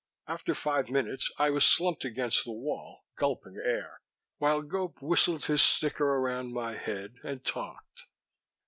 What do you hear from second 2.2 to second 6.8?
the wall, gulping air, while Gope whistled his sticker around my